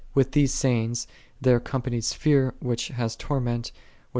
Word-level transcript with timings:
With 0.15 0.31
those 0.31 0.51
sayings 0.51 1.05
there 1.39 1.59
companies 1.59 2.11
fear 2.11 2.55
which 2.59 2.87
hath 2.87 3.19
torment, 3.19 3.67
which 3.67 3.73
Ps. 3.75 3.79